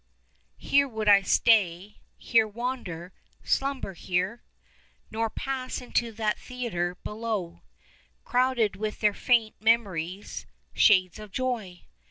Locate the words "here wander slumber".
2.17-3.93